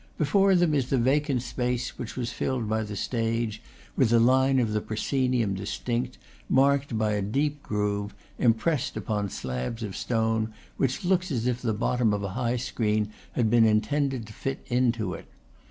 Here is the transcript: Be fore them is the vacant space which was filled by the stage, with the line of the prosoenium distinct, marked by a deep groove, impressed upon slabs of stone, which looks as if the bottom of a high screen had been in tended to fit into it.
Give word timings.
Be 0.17 0.25
fore 0.25 0.55
them 0.55 0.73
is 0.73 0.89
the 0.89 0.97
vacant 0.97 1.43
space 1.43 1.99
which 1.99 2.15
was 2.17 2.33
filled 2.33 2.67
by 2.67 2.81
the 2.81 2.95
stage, 2.95 3.61
with 3.95 4.09
the 4.09 4.19
line 4.19 4.57
of 4.57 4.73
the 4.73 4.81
prosoenium 4.81 5.53
distinct, 5.53 6.17
marked 6.49 6.97
by 6.97 7.11
a 7.11 7.21
deep 7.21 7.61
groove, 7.61 8.15
impressed 8.39 8.97
upon 8.97 9.29
slabs 9.29 9.83
of 9.83 9.95
stone, 9.95 10.55
which 10.75 11.05
looks 11.05 11.29
as 11.29 11.45
if 11.45 11.61
the 11.61 11.71
bottom 11.75 12.15
of 12.15 12.23
a 12.23 12.29
high 12.29 12.57
screen 12.57 13.11
had 13.33 13.51
been 13.51 13.63
in 13.63 13.79
tended 13.79 14.25
to 14.25 14.33
fit 14.33 14.63
into 14.69 15.13
it. 15.13 15.27